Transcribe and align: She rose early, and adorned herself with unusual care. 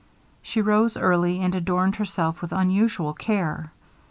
She 0.41 0.63
rose 0.63 0.97
early, 0.97 1.41
and 1.43 1.53
adorned 1.53 1.97
herself 1.97 2.41
with 2.41 2.51
unusual 2.51 3.13
care. 3.13 3.71